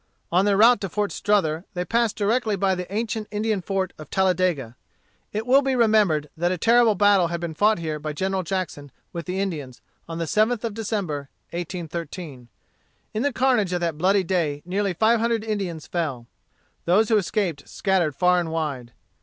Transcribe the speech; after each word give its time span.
On 0.31 0.45
their 0.45 0.57
route 0.57 0.81
to 0.81 0.89
Fort 0.89 1.11
Strother 1.11 1.63
they 1.75 1.85
passed 1.85 2.15
directly 2.15 2.55
by 2.55 2.73
the 2.73 2.91
ancient 2.91 3.27
Indian 3.29 3.61
fort 3.61 3.93
of 3.99 4.09
Talladega. 4.09 4.75
It 5.31 5.45
will 5.45 5.61
be 5.61 5.75
remembered 5.75 6.27
that 6.35 6.51
a 6.51 6.57
terrible 6.57 6.95
battle 6.95 7.27
had 7.27 7.39
been 7.39 7.53
fought 7.53 7.77
here 7.77 7.99
by 7.99 8.11
General 8.11 8.41
Jackson 8.41 8.91
with 9.13 9.27
the 9.27 9.39
Indians, 9.39 9.79
on 10.09 10.17
the 10.17 10.25
7th 10.25 10.63
of 10.63 10.73
December, 10.73 11.29
1813. 11.51 12.47
In 13.13 13.21
the 13.21 13.31
carnage 13.31 13.73
of 13.73 13.81
that 13.81 13.99
bloody 13.99 14.23
day 14.23 14.63
nearly 14.65 14.95
five 14.95 15.19
hundred 15.19 15.43
Indians 15.43 15.85
fell. 15.85 16.25
Those 16.85 17.09
who 17.09 17.17
escaped 17.17 17.69
scattered 17.69 18.15
far 18.15 18.39
and 18.39 18.49
wide. 18.49 18.93